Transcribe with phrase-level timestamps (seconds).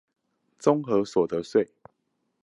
[0.59, 1.69] 綜合所得稅